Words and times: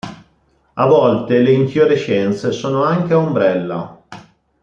A 0.73 0.87
volte 0.87 1.41
le 1.41 1.51
infiorescenze 1.51 2.51
sono 2.51 2.83
anche 2.83 3.13
a 3.13 3.19
ombrella. 3.19 4.03